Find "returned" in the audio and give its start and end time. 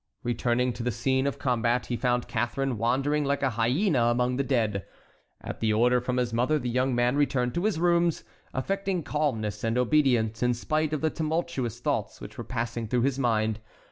7.15-7.53